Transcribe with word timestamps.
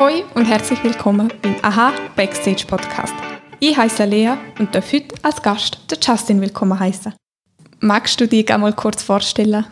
Hoi 0.00 0.24
und 0.34 0.46
herzlich 0.46 0.82
willkommen 0.82 1.30
beim 1.42 1.56
AHA 1.60 1.92
Backstage 2.16 2.64
Podcast. 2.66 3.12
Ich 3.58 3.76
heiße 3.76 4.06
Lea 4.06 4.32
und 4.58 4.74
darf 4.74 4.90
heute 4.94 5.14
als 5.20 5.42
Gast 5.42 5.78
den 5.90 5.98
Justin 6.00 6.40
willkommen 6.40 6.80
heißen. 6.80 7.12
Magst 7.80 8.18
du 8.18 8.26
dich 8.26 8.50
einmal 8.50 8.72
kurz 8.72 9.02
vorstellen? 9.02 9.66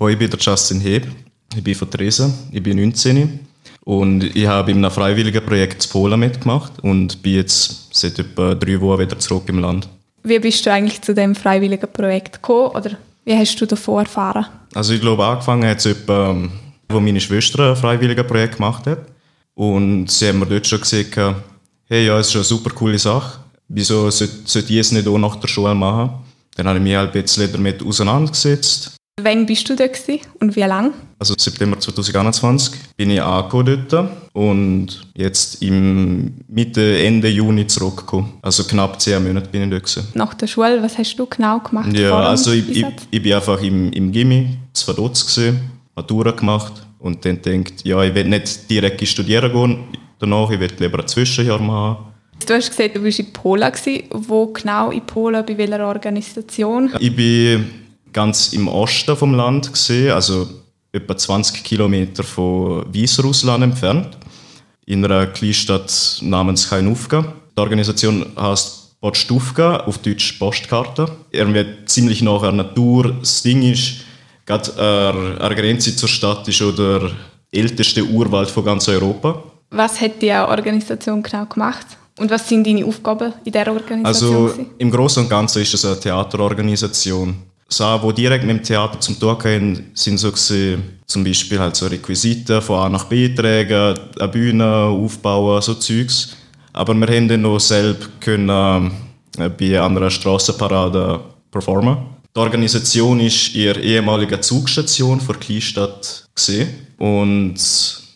Hoi, 0.00 0.12
ich 0.12 0.18
bin 0.18 0.30
der 0.30 0.38
Justin 0.38 0.80
Heb. 0.80 1.06
Ich 1.54 1.62
bin 1.62 1.74
von 1.74 1.90
Dresden. 1.90 2.32
Ich 2.52 2.62
bin 2.62 2.78
19 2.78 3.38
und 3.84 4.34
ich 4.34 4.46
habe 4.46 4.70
in 4.70 4.78
einem 4.78 4.90
freiwilligen 4.90 5.44
Projekt 5.44 5.82
zu 5.82 5.90
Polen 5.90 6.20
mitgemacht 6.20 6.72
und 6.82 7.20
bin 7.22 7.34
jetzt 7.34 7.94
seit 7.94 8.18
etwa 8.18 8.54
drei 8.54 8.80
Wochen 8.80 9.00
wieder 9.00 9.18
zurück 9.18 9.46
im 9.48 9.58
Land. 9.58 9.90
Wie 10.22 10.38
bist 10.38 10.64
du 10.64 10.72
eigentlich 10.72 11.02
zu 11.02 11.12
dem 11.12 11.34
freiwilligen 11.34 11.92
Projekt 11.92 12.36
gekommen 12.36 12.70
oder 12.70 12.92
wie 13.26 13.36
hast 13.36 13.60
du 13.60 13.66
davor 13.66 14.00
erfahren? 14.00 14.46
Also 14.72 14.94
ich 14.94 15.02
glaube, 15.02 15.22
angefangen 15.22 15.68
hat 15.68 15.80
es 15.80 15.84
etwa, 15.84 16.34
wo 16.88 16.98
meine 16.98 17.20
Schwester 17.20 17.72
ein 17.72 17.76
freiwilliges 17.76 18.26
Projekt 18.26 18.56
gemacht 18.56 18.86
hat. 18.86 19.00
Und 19.56 20.10
sie 20.10 20.28
haben 20.28 20.38
mir 20.38 20.46
dort 20.46 20.66
schon 20.66 20.80
gesagt, 20.80 21.16
hey, 21.86 22.06
ja, 22.06 22.18
es 22.18 22.28
ist 22.28 22.36
eine 22.36 22.44
super 22.44 22.70
coole 22.70 22.98
Sache. 22.98 23.40
Wieso 23.68 24.08
sollte 24.10 24.72
ich 24.72 24.78
es 24.78 24.92
nicht 24.92 25.08
auch 25.08 25.18
nach 25.18 25.36
der 25.36 25.48
Schule 25.48 25.74
machen? 25.74 26.10
Dann 26.54 26.68
habe 26.68 26.78
ich 26.78 26.84
mich 26.84 26.94
halt 26.94 27.14
ein 27.14 27.22
bisschen 27.22 27.50
damit 27.50 27.82
auseinandergesetzt 27.82 28.96
Wann 29.22 29.46
bist 29.46 29.66
du 29.70 29.74
da 29.74 29.86
und 30.40 30.56
wie 30.56 30.60
lange? 30.60 30.92
Also 31.18 31.34
September 31.38 31.80
2021 31.80 32.74
bin 32.98 33.10
ich 33.10 33.22
angekommen 33.22 33.86
dort 33.88 34.10
und 34.34 35.06
jetzt 35.14 35.62
im 35.62 36.34
Mitte, 36.48 36.98
Ende 36.98 37.28
Juni 37.28 37.66
zurückgekommen. 37.66 38.34
Also 38.42 38.64
knapp 38.64 39.00
zehn 39.00 39.26
Monate 39.26 39.48
bin 39.48 39.62
ich 39.62 39.70
dort. 39.70 39.84
Gewesen. 39.84 40.08
Nach 40.12 40.34
der 40.34 40.46
Schule, 40.46 40.82
was 40.82 40.98
hast 40.98 41.16
du 41.16 41.24
genau 41.24 41.60
gemacht? 41.60 41.96
Ja, 41.96 42.14
also 42.14 42.52
ich, 42.52 42.68
ich, 42.68 42.84
ich, 43.10 43.22
bin 43.22 43.32
einfach 43.32 43.62
im, 43.62 43.90
im 43.92 44.12
Gimmi, 44.12 44.58
zwei 44.74 44.92
dort 44.92 45.18
gewesen, 45.18 45.60
Matura 45.94 46.32
gemacht 46.32 46.85
und 46.98 47.24
dann 47.24 47.42
denkt, 47.42 47.84
ja, 47.84 48.02
ich 48.02 48.14
will 48.14 48.24
nicht 48.24 48.70
direkt 48.70 49.06
studieren 49.06 49.52
gehen 49.52 49.84
danach, 50.18 50.50
ich 50.50 50.60
will 50.60 50.70
lieber 50.78 51.00
ein 51.00 51.08
Zwischenjahr 51.08 51.60
machen. 51.60 52.12
Du 52.46 52.54
hast 52.54 52.70
gesagt, 52.70 52.96
du 52.96 53.02
warst 53.02 53.18
in 53.18 53.32
Polen. 53.32 53.72
Wo 54.10 54.46
genau 54.48 54.90
in 54.90 55.04
Polen, 55.06 55.44
bei 55.44 55.56
welcher 55.56 55.86
Organisation? 55.86 56.90
Ich 56.98 57.14
bin 57.14 57.66
ganz 58.12 58.52
im 58.52 58.68
Osten 58.68 59.16
vom 59.16 59.34
Land 59.34 59.72
gesehen, 59.72 60.12
also 60.12 60.48
etwa 60.92 61.16
20 61.16 61.64
Kilometer 61.64 62.22
von 62.22 62.84
Weißrussland 62.94 63.64
entfernt, 63.64 64.16
in 64.86 65.04
einer 65.04 65.26
Kleinstadt 65.26 66.18
namens 66.22 66.68
Kainufka. 66.68 67.32
Die 67.56 67.60
Organisation 67.60 68.26
heißt 68.38 69.00
Postufka, 69.00 69.78
auf 69.78 69.98
Deutsch 69.98 70.32
Postkarte. 70.32 71.10
Irgendwie 71.30 71.66
ziemlich 71.86 72.22
nach 72.22 72.42
der 72.42 72.52
Natur. 72.52 73.14
Das 73.20 73.42
Ding 73.42 73.62
ist, 73.62 74.05
gerade 74.46 75.38
an 75.40 75.48
der 75.48 75.54
Grenze 75.54 75.94
zur 75.94 76.08
Stadt 76.08 76.48
ist 76.48 76.56
schon 76.56 76.74
der 76.76 77.10
älteste 77.52 78.02
Urwald 78.04 78.50
von 78.50 78.64
ganz 78.64 78.88
Europa. 78.88 79.42
Was 79.70 80.00
hat 80.00 80.22
die 80.22 80.32
Organisation 80.32 81.22
genau 81.22 81.44
gemacht? 81.46 81.86
Und 82.18 82.30
was 82.30 82.48
sind 82.48 82.66
deine 82.66 82.84
Aufgaben 82.84 83.32
in 83.44 83.52
dieser 83.52 83.72
Organisation? 83.72 84.46
Also 84.46 84.66
im 84.78 84.90
Großen 84.90 85.24
und 85.24 85.28
Ganzen 85.28 85.62
ist 85.62 85.74
es 85.74 85.84
eine 85.84 86.00
Theaterorganisation. 86.00 87.36
Sachen, 87.68 88.08
die 88.08 88.22
direkt 88.22 88.44
mit 88.44 88.56
dem 88.56 88.62
Theater 88.62 89.00
zum 89.00 89.18
tun 89.18 89.36
haben, 89.44 89.90
sind 89.92 90.18
so 90.18 90.30
gewesen, 90.30 90.98
zum 91.04 91.24
Beispiel 91.24 91.58
halt 91.58 91.76
so 91.76 91.86
Requisiten 91.86 92.62
von 92.62 92.78
A 92.78 92.88
nach 92.88 93.04
B 93.04 93.28
tragen, 93.34 93.98
eine 94.18 94.28
Bühne 94.28 94.64
aufbauen, 94.64 95.60
so 95.60 95.74
Zeugs. 95.74 96.36
Aber 96.72 96.94
wir 96.94 97.06
haben 97.08 97.28
dann 97.28 97.42
noch 97.42 97.58
selbst 97.58 98.20
können, 98.20 98.92
äh, 99.38 99.48
bei 99.48 99.82
einer 99.82 100.10
Strassenparade 100.10 101.20
performen. 101.50 101.96
Die 102.36 102.40
Organisation 102.40 103.18
ist 103.18 103.54
ihre 103.54 103.80
ehemalige 103.80 104.38
Zugstation 104.42 105.22
vor 105.22 105.40
Kleinstadt 105.40 106.28
und 106.98 107.54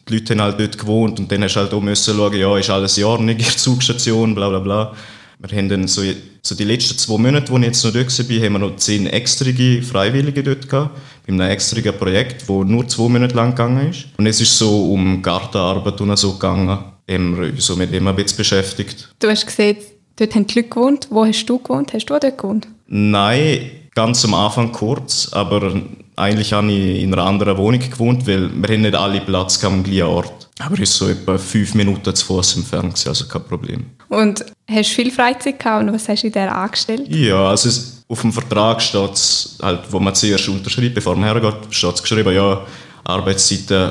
die 0.06 0.12
Leute 0.12 0.34
haben 0.34 0.42
halt 0.42 0.60
dort 0.60 0.76
gewohnt 0.76 1.18
und 1.18 1.32
dann 1.32 1.42
hast 1.42 1.54
du 1.54 1.60
halt 1.60 1.72
auch 1.72 1.80
müssen 1.80 2.14
schauen, 2.14 2.38
ja, 2.38 2.58
ist 2.58 2.68
alles 2.68 2.98
Jahr 2.98 3.18
nicht 3.18 3.40
ihre 3.40 3.56
Zugstation, 3.56 4.34
bla 4.34 4.50
bla 4.50 4.58
bla. 4.58 4.94
Wir 5.38 5.56
haben 5.56 5.70
dann 5.70 5.88
so, 5.88 6.02
so 6.42 6.54
die 6.54 6.64
letzten 6.64 6.98
zwei 6.98 7.16
Monate, 7.16 7.50
wo 7.50 7.56
ich 7.56 7.64
jetzt 7.64 7.82
noch 7.82 7.94
dort 7.94 8.18
war, 8.18 8.44
haben 8.44 8.52
wir 8.52 8.58
noch 8.58 8.76
zehn 8.76 9.06
extrige 9.06 9.82
Freiwillige 9.82 10.42
dort 10.42 10.68
gehabt. 10.68 10.98
Bei 11.26 11.32
einem 11.32 11.48
extrigen 11.48 11.96
Projekt, 11.96 12.42
das 12.42 12.48
nur 12.48 12.86
zwei 12.88 13.08
Monate 13.08 13.34
lang 13.34 13.52
gegangen 13.52 13.88
ist. 13.88 14.04
Und 14.18 14.26
es 14.26 14.38
ist 14.38 14.58
so 14.58 14.92
um 14.92 15.22
Gartenarbeit 15.22 15.98
und 15.98 16.14
so 16.18 16.34
gegangen. 16.34 16.68
Haben 16.68 17.40
wir 17.40 17.48
uns 17.52 17.64
so 17.64 17.74
mit 17.74 17.90
dem 17.90 18.06
ein 18.06 18.16
bisschen 18.16 18.36
beschäftigt. 18.36 19.08
Du 19.18 19.30
hast 19.30 19.46
gesehen, 19.46 19.78
dort 20.16 20.34
haben 20.34 20.46
die 20.46 20.58
Leute 20.58 20.68
gewohnt. 20.68 21.06
Wo 21.08 21.24
hast 21.24 21.46
du 21.46 21.58
gewohnt? 21.58 21.94
Hast 21.94 22.04
du 22.04 22.14
auch 22.14 22.20
dort 22.20 22.36
gewohnt? 22.36 22.68
Nein, 22.86 23.79
ganz 24.00 24.24
am 24.24 24.32
Anfang 24.32 24.72
kurz, 24.72 25.28
aber 25.32 25.78
eigentlich 26.16 26.54
habe 26.54 26.72
ich 26.72 27.02
in 27.02 27.12
einer 27.12 27.22
anderen 27.22 27.58
Wohnung 27.58 27.80
gewohnt, 27.80 28.26
weil 28.26 28.48
wir 28.50 28.74
haben 28.74 28.80
nicht 28.80 28.94
alle 28.94 29.20
Platz 29.20 29.62
am 29.62 29.82
gleichen 29.82 30.04
Ort. 30.04 30.48
Aber 30.58 30.74
es 30.76 30.80
ist 30.80 30.96
so 30.96 31.08
etwa 31.08 31.36
fünf 31.36 31.74
Minuten 31.74 32.14
zu 32.14 32.24
Fuß 32.24 32.56
entfernt, 32.56 33.04
also 33.06 33.26
kein 33.26 33.44
Problem. 33.44 33.84
Und 34.08 34.42
hast 34.70 34.90
du 34.90 34.94
viel 34.94 35.10
Freizeit 35.10 35.58
gehabt 35.58 35.84
und 35.84 35.92
was 35.92 36.08
hast 36.08 36.22
du 36.22 36.28
in 36.28 36.32
der 36.32 36.56
angestellt? 36.56 37.14
Ja, 37.14 37.50
also 37.50 37.68
auf 38.08 38.22
dem 38.22 38.32
Vertrag 38.32 38.80
steht 38.80 39.12
es, 39.12 39.58
halt, 39.62 39.80
wo 39.90 40.00
man 40.00 40.14
zuerst 40.14 40.48
unterschreibt, 40.48 40.94
bevor 40.94 41.14
man 41.14 41.24
hergeht, 41.24 41.58
steht 41.68 41.94
es 41.94 42.02
geschrieben, 42.02 42.34
ja, 42.34 42.62
Arbeitszeiten 43.04 43.90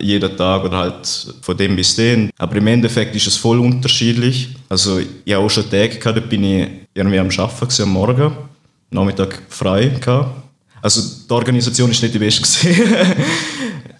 jeden 0.00 0.36
Tag 0.36 0.64
oder 0.64 0.78
halt 0.78 1.34
von 1.42 1.56
dem 1.56 1.74
bis 1.74 1.96
den. 1.96 2.30
Aber 2.38 2.54
im 2.54 2.66
Endeffekt 2.68 3.16
ist 3.16 3.26
es 3.26 3.36
voll 3.36 3.58
unterschiedlich. 3.58 4.48
Also 4.68 5.00
ich 5.00 5.34
habe 5.34 5.44
auch 5.44 5.50
schon 5.50 5.68
Tage 5.68 5.98
gehabt, 5.98 6.16
da 6.16 6.20
bin 6.20 6.44
ich 6.44 6.68
irgendwie 6.94 7.18
am 7.18 7.28
Arbeiten 7.36 7.82
am 7.82 7.90
Morgen, 7.90 8.32
Nachmittag 8.90 9.42
frei 9.48 9.86
gehabt. 9.86 10.42
Also 10.82 11.00
die 11.28 11.32
Organisation 11.32 11.90
ist 11.90 12.02
nicht 12.02 12.14
die 12.14 12.18
beste 12.18 12.68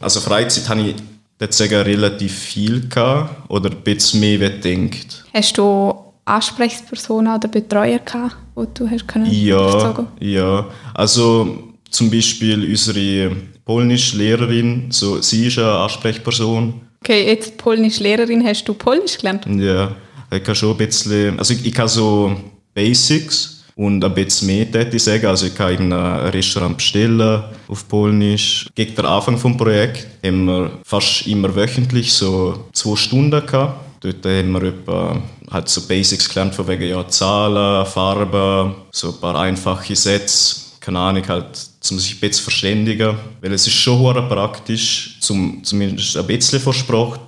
Also 0.00 0.20
Freizeit 0.20 0.68
habe 0.68 0.80
ich 0.80 0.94
dort 1.38 1.52
sagen, 1.52 1.74
relativ 1.74 2.38
viel 2.38 2.88
gehabt 2.88 3.50
oder 3.50 3.70
ein 3.70 3.82
bisschen 3.82 4.20
mehr 4.20 4.40
als 4.40 4.62
gedacht. 4.62 5.24
Hast 5.34 5.58
du 5.58 5.94
Ansprechpersonen 6.24 7.34
oder 7.34 7.48
Betreuer 7.48 7.98
gehabt, 7.98 8.36
die 8.56 8.64
du 8.74 8.88
hast 8.88 9.06
können 9.06 9.30
Ja, 9.30 10.06
ja. 10.20 10.66
Also 10.94 11.70
zum 11.90 12.10
Beispiel 12.10 12.64
unsere 12.68 13.36
polnische 13.64 14.16
Lehrerin, 14.16 14.86
so, 14.90 15.20
sie 15.20 15.46
ist 15.46 15.58
eine 15.58 15.72
Ansprechperson. 15.72 16.80
Okay, 17.02 17.26
jetzt 17.26 17.56
polnische 17.56 18.02
Lehrerin, 18.02 18.44
hast 18.46 18.64
du 18.64 18.74
Polnisch 18.74 19.18
gelernt? 19.18 19.46
Ja, 19.46 19.94
ich 20.30 20.42
kann 20.44 20.54
schon 20.54 20.72
ein 20.72 20.76
bisschen, 20.76 21.38
also 21.38 21.54
ich, 21.54 21.64
ich 21.64 21.72
kann 21.72 21.88
so 21.88 22.36
Basics, 22.74 23.59
und 23.80 24.04
ein 24.04 24.12
bisschen 24.12 24.48
mehr 24.48 24.70
täte 24.70 24.96
ich 24.96 25.02
sagen. 25.02 25.24
Also 25.24 25.46
ich 25.46 25.54
kann 25.54 25.72
in 25.72 25.91
einem 25.91 26.28
Restaurant 26.28 26.76
bestellen 26.76 27.42
auf 27.66 27.88
Polnisch. 27.88 28.68
Gegen 28.74 28.94
den 28.94 29.06
Anfang 29.06 29.41
des 29.41 29.56
Projekts 29.56 30.06
haben 30.22 30.44
wir 30.44 30.70
fast 30.84 31.26
immer 31.26 31.54
wöchentlich 31.56 32.12
so 32.12 32.66
zwei 32.74 32.94
Stunden 32.96 33.46
gehabt. 33.46 33.80
Dort 34.00 34.26
haben 34.26 34.52
wir 34.52 34.64
etwa 34.64 35.22
halt 35.50 35.69
so 35.70 35.80
Basics 35.88 36.28
gelernt 36.28 36.54
von 36.54 36.69
wegen 36.69 36.90
ja, 36.90 37.08
Zahlen, 37.08 37.86
Farben, 37.86 38.74
so 38.90 39.12
ein 39.12 39.20
paar 39.20 39.40
einfache 39.40 39.96
Sätze. 39.96 40.56
Keine 40.78 40.98
Ahnung, 40.98 41.26
halt 41.26 41.46
um 41.90 41.98
sich 41.98 42.16
ein 42.16 42.20
bisschen 42.20 42.42
verständigen. 42.42 43.16
Weil 43.40 43.52
es 43.54 43.66
ist 43.66 43.76
schon 43.76 44.28
praktisch, 44.28 45.16
zum, 45.20 45.64
zumindest 45.64 46.19
ein 46.19 46.26
bisschen 46.26 46.60
verstehen 46.60 47.19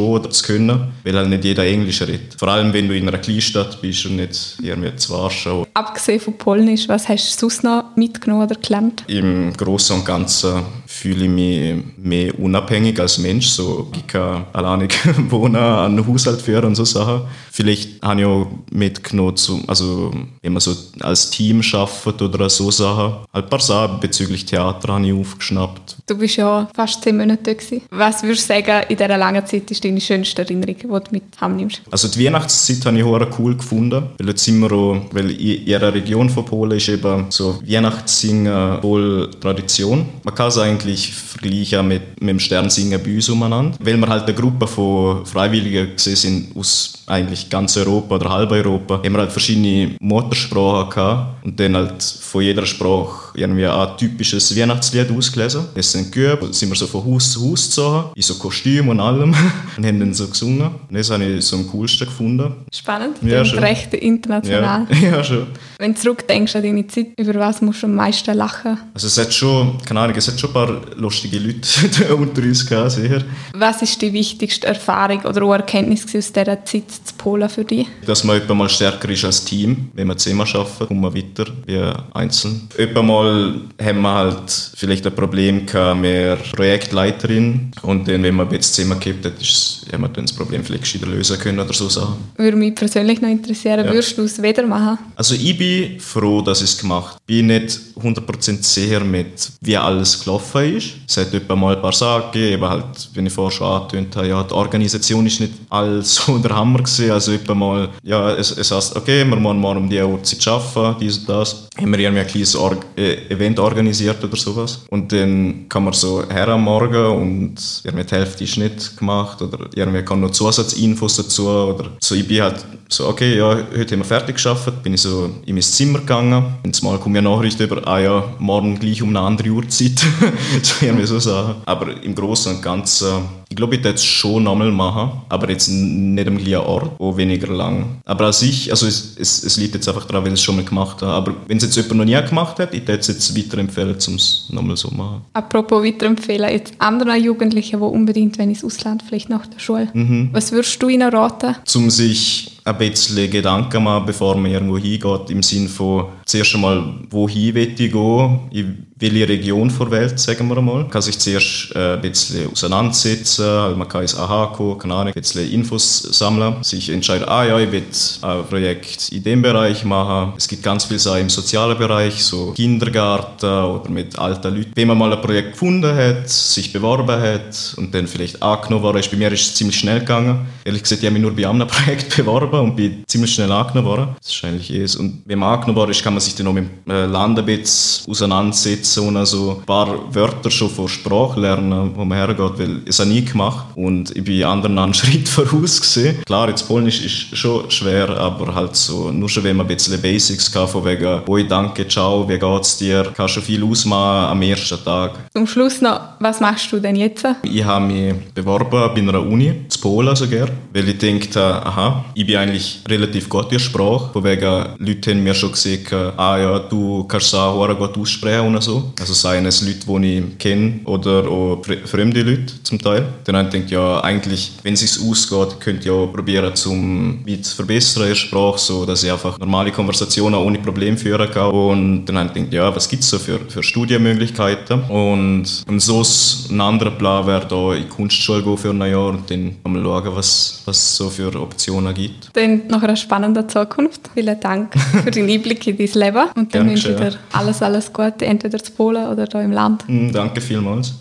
oder 0.00 0.30
zu 0.30 0.44
können, 0.44 0.92
weil 1.04 1.16
halt 1.16 1.28
nicht 1.28 1.44
jeder 1.44 1.64
Englisch 1.64 2.02
redet. 2.02 2.34
Vor 2.36 2.48
allem, 2.48 2.72
wenn 2.72 2.88
du 2.88 2.96
in 2.96 3.08
einer 3.08 3.18
Kleinstadt 3.18 3.80
bist 3.80 4.06
und 4.06 4.16
nicht 4.16 4.56
irgendwie 4.62 4.94
zu 4.96 5.12
Warschau. 5.12 5.66
Abgesehen 5.74 6.20
von 6.20 6.36
Polnisch, 6.38 6.88
was 6.88 7.08
hast 7.08 7.34
du 7.34 7.48
sonst 7.48 7.64
noch 7.64 7.96
mitgenommen 7.96 8.44
oder 8.44 8.56
gelernt? 8.56 9.04
Im 9.06 9.52
Großen 9.52 9.96
und 9.96 10.04
Ganzen 10.04 10.62
fühle 10.86 11.24
ich 11.24 11.30
mich 11.30 11.74
mehr 11.96 12.38
unabhängig 12.38 12.98
als 13.00 13.18
Mensch. 13.18 13.48
So, 13.48 13.90
ich 13.94 14.06
kann 14.06 14.46
alleine 14.52 14.88
wohnen, 15.28 15.56
einen 15.56 16.06
Haushalt 16.06 16.40
führen 16.40 16.66
und 16.66 16.74
so 16.74 16.84
Sachen. 16.84 17.22
Vielleicht 17.50 18.02
habe 18.02 18.20
ich 18.20 18.26
auch 18.26 18.46
mitgenommen, 18.70 19.34
also 19.66 20.12
wenn 20.42 20.52
man 20.52 20.60
so 20.60 20.74
als 21.00 21.30
Team 21.30 21.62
arbeitet 21.72 22.22
oder 22.22 22.48
so 22.48 22.70
Sachen. 22.70 23.14
Halt 23.32 23.44
ein 23.44 23.48
paar 23.48 23.60
Sachen 23.60 24.00
bezüglich 24.00 24.46
Theater 24.46 24.94
habe 24.94 25.06
ich 25.06 25.12
aufgeschnappt. 25.12 25.96
Du 26.06 26.16
bist 26.16 26.36
ja 26.36 26.68
fast 26.74 27.02
zehn 27.02 27.16
Monate 27.16 27.54
da. 27.54 27.76
Was 27.90 28.22
würdest 28.22 28.48
du 28.48 28.54
sagen, 28.54 28.84
in 28.88 28.96
dieser 28.96 29.18
langen 29.18 29.44
Zeit 29.46 29.70
ist 29.70 29.84
deine 29.86 30.00
schönste 30.00 30.42
Erinnerung, 30.42 30.76
die 30.76 30.86
du 30.86 31.00
mit 31.10 31.22
heimnimmst? 31.40 31.82
Also 31.90 32.08
die 32.08 32.24
Weihnachtszeit 32.24 32.84
habe 32.86 32.98
ich 32.98 33.04
auch 33.04 33.38
cool 33.38 33.56
gefunden, 33.56 34.10
weil 34.18 34.28
jetzt 34.28 34.44
sind 34.44 34.60
wir 34.60 34.72
auch, 34.72 35.00
weil 35.12 35.30
in 35.30 35.66
ihrer 35.66 35.92
Region 35.92 36.28
von 36.28 36.44
Polen 36.44 36.76
ist 36.76 36.88
eben 36.88 37.26
so 37.30 37.60
Weihnachtssingen 37.66 38.80
voll 38.80 39.30
Tradition. 39.40 40.06
Man 40.24 40.34
kann 40.34 40.48
es 40.48 40.58
eigentlich 40.58 41.12
vergleichen 41.12 41.88
mit, 41.88 42.20
mit 42.20 42.30
dem 42.30 42.40
Sternsingen 42.40 43.02
bei 43.02 43.14
uns 43.14 43.28
umeinander, 43.28 43.76
weil 43.80 43.96
wir 43.96 44.08
halt 44.08 44.24
eine 44.24 44.34
Gruppe 44.34 44.66
von 44.66 45.24
Freiwilligen 45.24 45.92
gesehen 45.96 46.16
sind 46.16 46.56
aus 46.56 46.94
eigentlich 47.06 47.48
ganz 47.48 47.76
Europa 47.76 48.16
oder 48.16 48.30
halb 48.30 48.50
Europa, 48.50 48.96
haben 48.96 49.12
wir 49.12 49.20
halt 49.20 49.32
verschiedene 49.32 49.94
Muttersprachen 50.00 50.90
gehabt 50.90 51.44
und 51.44 51.60
dann 51.60 51.76
halt 51.76 52.02
von 52.02 52.42
jeder 52.42 52.66
Sprache 52.66 53.38
irgendwie 53.38 53.66
ein 53.66 53.96
typisches 53.96 54.56
Weihnachtslied 54.56 55.10
ausgelesen. 55.10 55.66
Es 55.74 55.92
sind 55.92 56.10
geübt, 56.10 56.54
sind 56.54 56.68
wir 56.68 56.76
so 56.76 56.86
von 56.86 57.04
Haus 57.04 57.30
zu 57.30 57.48
Haus 57.48 57.66
gezogen, 57.66 58.10
in 58.14 58.22
so 58.22 58.34
Kostüm 58.34 58.88
und 58.88 59.00
allem. 59.00 59.34
und 59.76 59.86
haben 59.86 60.00
dann 60.00 60.14
so 60.14 60.26
gesungen. 60.28 60.70
Das 60.90 61.10
habe 61.10 61.24
ich 61.24 61.44
so 61.44 61.56
am 61.56 61.68
coolsten 61.68 62.06
gefunden. 62.06 62.52
Spannend, 62.74 63.16
Ja, 63.22 63.44
schon. 63.44 63.58
recht 63.58 63.92
international. 63.94 64.86
Ja, 64.90 64.96
ja, 65.16 65.24
schon. 65.24 65.46
Wenn 65.78 65.94
du 65.94 66.00
zurückdenkst 66.00 66.56
an 66.56 66.62
deine 66.62 66.86
Zeit, 66.86 67.08
über 67.18 67.34
was 67.34 67.60
musst 67.60 67.82
du 67.82 67.86
am 67.86 67.94
meisten 67.94 68.34
lachen? 68.36 68.78
Also 68.94 69.06
es 69.06 69.18
hat 69.18 69.32
schon, 69.34 69.76
keine 69.84 70.00
Ahnung, 70.00 70.16
es 70.16 70.26
hat 70.28 70.40
schon 70.40 70.50
ein 70.50 70.54
paar 70.54 70.80
lustige 70.96 71.38
Leute 71.38 72.14
unter 72.16 72.42
uns 72.42 72.64
gehabt, 72.66 72.92
sicher. 72.92 73.22
Was 73.54 73.82
ist 73.82 74.00
die 74.00 74.12
wichtigste 74.12 74.66
Erfahrung 74.66 75.20
oder 75.22 75.42
auch 75.42 75.52
Erkenntnis 75.54 76.04
aus 76.16 76.32
dieser 76.32 76.64
Zeit 76.64 76.90
zu 76.90 77.14
Polen 77.18 77.48
für 77.48 77.64
dich? 77.64 77.86
Dass 78.06 78.24
man 78.24 78.36
etwa 78.38 78.54
mal 78.54 78.68
stärker 78.68 79.08
ist 79.10 79.24
als 79.24 79.44
Team. 79.44 79.90
Wenn 79.92 80.06
wir 80.08 80.16
zusammen 80.16 80.46
arbeiten, 80.46 80.86
kommen 80.86 81.00
wir 81.02 81.14
weiter 81.14 81.46
wie 81.66 82.16
einzeln. 82.16 82.68
Etwa 82.78 83.02
mal 83.02 83.60
haben 83.82 84.00
wir 84.00 84.14
halt 84.14 84.72
vielleicht 84.76 85.06
ein 85.06 85.14
Problem 85.14 85.66
gehabt 85.66 86.00
mit 86.00 86.10
der 86.10 86.36
Projektleiterin 86.36 87.70
und 87.82 88.08
dann, 88.08 88.22
wenn 88.22 88.34
man 88.34 88.50
jetzt 88.50 88.74
zusammen 88.74 88.98
gekippt 89.00 89.26
hat, 89.26 89.40
ist, 89.40 89.55
haben 89.92 90.02
wir 90.02 90.08
dann 90.08 90.26
das 90.26 90.32
Problem 90.34 90.64
vielleicht 90.64 90.82
gescheiter 90.84 91.06
lösen 91.06 91.38
können 91.38 91.60
oder 91.60 91.72
so 91.72 91.88
Sachen. 91.88 92.16
Würde 92.36 92.56
mich 92.56 92.74
persönlich 92.74 93.20
noch 93.20 93.28
interessieren, 93.28 93.84
Ja. 93.86 93.92
würdest 93.92 94.16
du 94.18 94.22
es 94.22 94.42
wieder 94.42 94.66
machen? 94.66 94.98
Also 95.16 95.34
ich 95.34 95.56
bin 95.56 96.00
froh, 96.00 96.40
dass 96.42 96.60
ich 96.62 96.70
es 96.70 96.78
gemacht 96.78 97.12
habe. 97.14 97.20
Ich 97.26 97.36
bin 97.38 97.46
nicht 97.46 97.78
100% 98.00 98.62
sicher 98.62 99.00
mit, 99.00 99.50
wie 99.60 99.76
alles 99.76 100.22
gelaufen 100.22 100.76
ist. 100.76 100.88
Es 101.08 101.16
hat 101.16 101.32
etwa 101.32 101.56
mal 101.56 101.76
ein 101.76 101.82
paar 101.82 101.92
Sachen 101.92 102.32
gegeben, 102.32 102.52
eben 102.54 102.68
halt, 102.68 103.08
wenn 103.14 103.26
ich 103.26 103.32
vorher 103.32 103.56
schon 103.56 103.66
angetönt 103.68 104.14
habe, 104.16 104.28
ja, 104.28 104.42
die 104.42 104.52
Organisation 104.54 105.26
ist 105.26 105.40
nicht 105.40 105.52
alles 105.70 106.14
so 106.26 106.38
der 106.38 106.54
Hammer 106.54 106.78
gewesen. 106.78 107.10
Also 107.10 107.32
etwa 107.32 107.54
mal, 107.54 107.88
ja, 108.02 108.32
es, 108.32 108.50
es 108.56 108.70
heißt, 108.70 108.96
okay, 108.96 109.24
wir 109.24 109.36
müssen 109.36 109.58
morgen 109.58 109.78
um 109.78 109.88
die 109.90 110.00
Uhrzeit 110.02 110.46
arbeiten, 110.48 111.00
dies 111.00 111.18
und 111.18 111.28
das. 111.28 111.65
Haben 111.76 111.92
wir 111.92 111.98
irgendwie 111.98 112.22
ein 112.22 112.26
kleines 112.26 112.56
Or 112.56 112.76
äh, 112.96 113.28
Event 113.28 113.58
organisiert 113.58 114.22
oder 114.24 114.36
sowas. 114.36 114.84
Und 114.90 115.12
dann 115.12 115.68
kann 115.68 115.84
man 115.84 115.92
so 115.92 116.24
her 116.28 116.48
am 116.48 116.64
Morgen 116.64 117.06
und 117.06 117.54
irgendwie 117.84 118.04
die 118.04 118.14
Hälfte 118.14 118.44
ist 118.44 118.56
nicht 118.56 118.96
gemacht 118.96 119.42
oder 119.42 119.68
irgendwie 119.74 120.02
kann 120.02 120.20
noch 120.20 120.30
Zusatzinfos 120.30 121.16
dazu 121.16 121.48
oder 121.48 121.90
so. 122.00 122.14
Ich 122.14 122.26
bin 122.26 122.42
halt 122.42 122.64
so, 122.88 123.08
okay, 123.08 123.36
ja, 123.36 123.48
heute 123.76 123.94
haben 123.94 124.00
wir 124.00 124.04
fertig 124.04 124.36
geschafft, 124.36 124.82
bin 124.82 124.94
ich 124.94 125.00
so 125.00 125.30
in 125.44 125.54
mein 125.54 125.62
Zimmer 125.62 125.98
gegangen. 125.98 126.54
Und 126.64 126.82
mal 126.82 126.98
kommt 126.98 127.14
mir 127.14 127.18
eine 127.18 127.28
Nachricht 127.28 127.58
über, 127.60 127.86
ah 127.86 127.98
ja, 127.98 128.24
morgen 128.38 128.78
gleich 128.78 129.02
um 129.02 129.08
eine 129.10 129.20
andere 129.20 129.50
Uhrzeit. 129.50 129.98
so 130.62 130.86
irgendwie 130.86 131.06
so 131.06 131.18
Sachen. 131.18 131.56
Aber 131.66 132.02
im 132.02 132.14
Großen 132.14 132.56
und 132.56 132.62
Ganzen, 132.62 133.22
ich 133.48 133.56
glaube, 133.56 133.74
ich 133.74 133.82
würde 133.82 133.94
es 133.94 134.04
schon 134.04 134.44
nochmal 134.44 134.70
machen, 134.70 135.22
aber 135.28 135.50
jetzt 135.50 135.68
nicht 135.68 136.28
am 136.28 136.38
gleichen 136.38 136.66
Ort, 136.66 136.92
wo 136.98 137.16
weniger 137.16 137.48
lang. 137.48 138.00
Aber 138.04 138.26
als 138.26 138.42
ich, 138.42 138.70
also 138.70 138.86
es, 138.86 139.16
es, 139.18 139.42
es 139.42 139.56
liegt 139.56 139.74
jetzt 139.74 139.88
einfach 139.88 140.04
daran, 140.04 140.24
weil 140.24 140.32
ich 140.32 140.40
es 140.40 140.44
schon 140.44 140.56
mal 140.56 140.64
gemacht 140.64 141.02
habe. 141.02 141.12
Aber 141.12 141.34
wenn 141.48 141.56
es 141.56 141.64
jetzt 141.66 141.76
jemand 141.76 141.96
noch 141.96 142.04
nie 142.04 142.28
gemacht 142.28 142.58
hat, 142.58 142.74
ich 142.74 142.86
würde 142.86 143.00
es 143.00 143.08
jetzt 143.08 143.36
weiterempfehlen, 143.36 143.96
um 144.08 144.14
es 144.14 144.46
nochmal 144.50 144.76
so 144.76 144.88
zu 144.88 144.94
machen. 144.94 145.22
Apropos 145.32 145.84
weiterempfehlen, 145.84 146.50
jetzt 146.50 146.74
anderen 146.78 147.22
Jugendlichen, 147.22 147.80
die 147.80 147.84
unbedingt 147.84 148.38
wenn 148.38 148.48
ins 148.48 148.64
Ausland, 148.64 149.02
vielleicht 149.06 149.28
nach 149.28 149.46
der 149.46 149.58
Schule. 149.58 149.88
Mhm. 149.92 150.30
Was 150.32 150.52
würdest 150.52 150.82
du 150.82 150.88
ihnen 150.88 151.08
raten? 151.08 151.56
um 151.74 151.90
sich 151.90 152.52
ein 152.64 152.78
bisschen 152.78 153.30
Gedanken 153.30 153.84
machen, 153.84 154.06
bevor 154.06 154.36
man 154.36 154.50
irgendwo 154.50 154.78
hingeht, 154.78 155.30
im 155.30 155.42
Sinne 155.42 155.68
von 155.68 156.06
zuerst 156.24 156.54
einmal, 156.54 156.94
wohin 157.10 157.54
will 157.54 157.74
ich 157.76 157.92
gehen, 157.92 158.40
in 158.50 158.85
welche 158.98 159.28
Region 159.28 159.70
der 159.78 159.90
Welt, 159.90 160.18
sagen 160.18 160.48
wir. 160.48 160.60
Man 160.62 160.88
kann 160.88 161.02
sich 161.02 161.18
zuerst 161.18 161.74
äh, 161.74 161.94
ein 161.94 162.00
bisschen 162.00 162.50
auseinandersetzen, 162.50 163.76
man 163.76 163.86
kann 163.88 164.02
ins 164.02 164.16
AHA 164.16 164.54
gehen, 164.56 164.78
keine 164.78 164.94
Ahnung, 164.94 165.12
ein 165.14 165.20
bisschen 165.20 165.50
Infos 165.50 166.02
sammeln, 166.02 166.62
sich 166.62 166.88
entscheiden, 166.88 167.28
ah 167.28 167.44
ja, 167.44 167.58
ich 167.58 167.70
will 167.70 167.84
ein 168.22 168.44
Projekt 168.46 169.10
in 169.10 169.22
dem 169.22 169.42
Bereich 169.42 169.84
machen. 169.84 170.32
Es 170.38 170.48
gibt 170.48 170.62
ganz 170.62 170.86
viel 170.86 170.98
Sachen 170.98 171.22
im 171.22 171.30
sozialen 171.30 171.76
Bereich, 171.76 172.24
so 172.24 172.52
Kindergarten 172.52 173.64
oder 173.64 173.90
mit 173.90 174.18
alten 174.18 174.56
Leuten. 174.56 174.72
Wenn 174.74 174.88
man 174.88 174.96
mal 174.96 175.12
ein 175.12 175.20
Projekt 175.20 175.52
gefunden 175.52 175.94
hat, 175.94 176.30
sich 176.30 176.72
beworben 176.72 177.20
hat 177.20 177.74
und 177.76 177.94
dann 177.94 178.06
vielleicht 178.06 178.42
angenommen 178.42 178.82
worden 178.82 178.98
ist, 178.98 179.10
bei 179.10 179.18
mir 179.18 179.30
ist 179.30 179.42
es 179.42 179.54
ziemlich 179.56 179.78
schnell 179.78 180.00
gegangen. 180.00 180.46
Ehrlich 180.64 180.82
gesagt, 180.82 181.02
ich 181.02 181.06
habe 181.06 181.18
mich 181.18 181.22
nur 181.22 181.36
bei 181.36 181.46
einem 181.46 181.66
Projekt 181.68 182.16
beworben 182.16 182.60
und 182.60 182.76
bin 182.76 183.04
ziemlich 183.06 183.34
schnell 183.34 183.52
angenommen 183.52 183.88
worden. 183.88 184.08
Das 184.22 184.32
ist 184.32 184.42
eigentlich 184.42 184.70
es. 184.70 184.96
Und 184.96 185.22
wenn 185.26 185.38
man 185.38 185.52
angenommen 185.52 185.76
worden 185.76 185.90
ist, 185.90 186.02
kann 186.02 186.14
man 186.14 186.20
sich 186.20 186.34
dann 186.34 186.46
noch 186.46 186.54
mit 186.54 186.64
dem 186.64 186.90
äh, 186.90 187.04
Land 187.04 187.38
ein 187.38 187.44
bisschen 187.44 188.10
auseinandersetzen 188.10 188.85
und 188.98 189.16
also 189.16 189.58
ein 189.58 189.66
paar 189.66 190.14
Wörter 190.14 190.50
schon 190.50 190.70
von 190.70 190.88
Sprache 190.88 191.40
lernen, 191.40 191.92
wo 191.94 192.04
man 192.04 192.18
hergeht, 192.18 192.58
weil 192.58 192.82
ich 192.84 192.88
es 192.88 193.04
nie 193.04 193.24
gemacht 193.24 193.66
und 193.74 194.14
ich 194.16 194.24
bin 194.24 194.44
anderen 194.44 194.78
einen 194.78 194.94
Schritt 195.00 195.28
voraus 195.28 195.80
gesehen. 195.80 196.22
Klar, 196.24 196.48
jetzt 196.48 196.66
Polnisch 196.68 197.04
ist 197.04 197.36
schon 197.36 197.70
schwer, 197.70 198.08
aber 198.10 198.54
halt 198.54 198.76
so, 198.76 199.10
nur 199.10 199.28
schon 199.28 199.44
wenn 199.44 199.56
man 199.56 199.66
ein 199.66 199.74
bisschen 199.74 200.00
Basics 200.00 200.50
kann, 200.50 200.68
von 200.68 200.84
wegen, 200.84 201.20
oi, 201.26 201.46
danke, 201.46 201.86
ciao, 201.88 202.28
wie 202.28 202.38
geht's 202.38 202.78
dir, 202.78 203.12
kann 203.16 203.28
schon 203.28 203.42
viel 203.42 203.64
ausmachen 203.64 204.30
am 204.30 204.42
ersten 204.42 204.82
Tag. 204.84 205.12
Zum 205.32 205.46
Schluss 205.46 205.80
noch, 205.80 206.00
was 206.20 206.40
machst 206.40 206.72
du 206.72 206.80
denn 206.80 206.96
jetzt? 206.96 207.26
Ich 207.42 207.64
habe 207.64 207.86
mich 207.86 208.14
beworben 208.34 208.70
bei 208.70 209.00
einer 209.00 209.20
Uni, 209.20 209.66
zu 209.68 209.80
Polen 209.80 210.16
sogar, 210.16 210.48
weil 210.72 210.88
ich 210.88 210.98
dachte, 210.98 211.66
aha, 211.66 212.04
ich 212.14 212.26
bin 212.26 212.36
eigentlich 212.36 212.82
relativ 212.88 213.28
gut 213.28 213.44
in 213.44 213.50
der 213.50 213.58
Sprache, 213.58 214.10
von 214.12 214.24
wegen, 214.24 214.66
Leute 214.78 215.10
haben 215.10 215.22
mir 215.22 215.34
schon 215.34 215.52
gesagt, 215.52 215.92
ah 216.16 216.38
ja, 216.38 216.58
du 216.58 217.04
kannst 217.04 217.28
es 217.28 217.34
auch 217.34 217.66
gut 217.76 217.96
aussprechen 217.98 218.46
und 218.46 218.62
so. 218.62 218.75
Also 219.00 219.12
seien 219.14 219.46
es 219.46 219.62
Leute, 219.62 220.00
die 220.00 220.18
ich 220.18 220.38
kenne 220.38 220.80
oder 220.84 221.28
auch 221.28 221.62
fre- 221.62 221.86
fremde 221.86 222.22
Leute 222.22 222.52
zum 222.62 222.78
Teil. 222.78 223.06
Dann 223.24 223.36
habe 223.36 223.48
ich 223.48 223.52
gedacht, 223.54 223.70
ja, 223.70 224.00
eigentlich, 224.02 224.52
wenn 224.62 224.74
es 224.74 224.80
sich 224.80 225.08
ausgeht, 225.08 225.60
könnt 225.60 225.84
ihr 225.84 225.92
auch 225.92 226.06
probieren, 226.12 226.54
zum 226.54 227.22
mich 227.24 227.44
zu 227.44 227.56
verbessern 227.56 228.08
in 228.08 228.14
Sprache, 228.14 228.58
so 228.58 228.84
dass 228.86 229.02
ich 229.02 229.10
einfach 229.10 229.38
normale 229.38 229.70
Konversationen 229.72 230.40
ohne 230.40 230.58
Probleme 230.58 230.96
führen 230.96 231.30
kann. 231.30 231.50
Und 231.50 232.06
dann 232.06 232.18
habe 232.18 232.28
ich 232.28 232.34
gedacht, 232.34 232.52
ja, 232.52 232.74
was 232.74 232.88
gibt 232.88 233.02
es 233.02 233.10
so 233.10 233.18
für, 233.18 233.38
für 233.48 233.62
Studienmöglichkeiten? 233.62 234.82
Und, 234.82 235.64
und 235.68 235.80
so 235.80 236.02
ein 236.50 236.60
anderer 236.60 236.90
Plan 236.90 237.26
wäre 237.26 237.46
da 237.46 237.74
in 237.74 237.82
die 237.82 237.88
Kunstschule 237.88 238.42
gehen 238.42 238.56
für 238.56 238.70
ein 238.70 238.80
Jahr 238.80 239.08
und 239.08 239.30
dann 239.30 239.56
mal 239.64 239.82
schauen, 239.82 240.16
was, 240.16 240.62
was 240.64 240.76
es 240.76 240.96
so 240.96 241.10
für 241.10 241.34
Optionen 241.40 241.94
gibt. 241.94 242.30
Dann 242.32 242.66
noch 242.68 242.82
eine 242.82 242.96
spannende 242.96 243.46
Zukunft. 243.46 244.10
Vielen 244.14 244.38
Dank 244.40 244.74
für 245.04 245.10
den 245.10 245.28
Einblick 245.28 245.66
in 245.66 245.76
dein 245.76 245.88
Leben. 246.00 246.24
Und 246.34 246.54
dann 246.54 246.68
wünsche 246.68 246.90
ich 246.90 246.96
dir 246.96 247.14
alles, 247.32 247.62
alles 247.62 247.92
Gute, 247.92 248.26
entweder 248.26 248.58
zu 248.66 248.72
Polen 248.72 249.08
oder 249.08 249.26
hier 249.30 249.42
im 249.42 249.52
Land. 249.52 249.86
Hm, 249.88 250.12
danke 250.12 250.40
vielmals. 250.40 250.94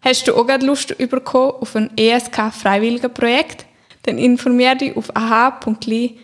Hast 0.00 0.26
du 0.26 0.34
auch 0.34 0.46
gerade 0.46 0.66
Lust 0.66 0.96
bekommen 0.98 1.52
auf 1.60 1.76
ein 1.76 1.90
ESK-Freiwilligenprojekt? 1.96 3.66
Dann 4.02 4.18
informiere 4.18 4.76
dich 4.76 4.96
auf 4.96 5.14
aha.li-esk. 5.16 6.20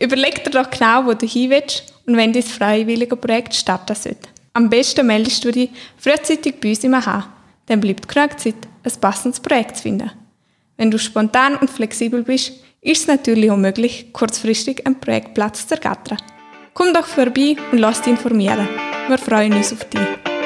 Überleg 0.00 0.44
dir 0.44 0.50
doch 0.50 0.68
genau, 0.70 1.06
wo 1.06 1.14
du 1.14 1.26
hin 1.26 1.50
willst 1.50 1.94
und 2.06 2.16
wenn 2.16 2.32
dein 2.32 2.42
freiwillige 2.42 3.14
Projekt 3.16 3.54
starten 3.54 3.94
sollte. 3.94 4.28
Am 4.54 4.68
besten 4.68 5.06
meldest 5.06 5.44
du 5.44 5.52
dich 5.52 5.70
frühzeitig 5.98 6.56
bei 6.60 6.70
uns 6.70 6.82
im 6.82 6.94
AHA. 6.94 7.28
Dann 7.66 7.80
bleibt 7.80 8.08
genug 8.08 8.40
Zeit, 8.40 8.56
ein 8.82 8.92
passendes 9.00 9.38
Projekt 9.38 9.76
zu 9.76 9.82
finden. 9.82 10.10
Wenn 10.76 10.90
du 10.90 10.98
spontan 10.98 11.56
und 11.56 11.70
flexibel 11.70 12.22
bist, 12.22 12.52
ist 12.80 13.02
es 13.02 13.06
natürlich 13.06 13.50
auch 13.50 13.56
möglich, 13.56 14.12
kurzfristig 14.12 14.86
einen 14.86 14.98
Projektplatz 14.98 15.66
zu 15.66 15.74
ergattern. 15.74 16.18
Komm 16.78 16.94
doch 16.94 17.08
vorbei 17.08 17.56
und 17.72 17.78
lass 17.78 18.02
dich 18.02 18.12
informieren. 18.12 18.68
Wir 19.08 19.18
freuen 19.18 19.52
uns 19.52 19.72
auf 19.72 19.84
dich. 19.86 20.37